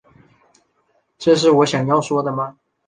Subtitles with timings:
[1.19, 2.57] 这是我想要说的吗